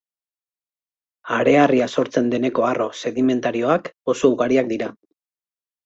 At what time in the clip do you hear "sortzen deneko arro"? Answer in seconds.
1.97-2.89